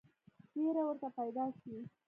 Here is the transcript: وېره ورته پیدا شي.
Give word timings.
وېره 0.57 0.83
ورته 0.87 1.07
پیدا 1.17 1.45
شي. 1.59 1.75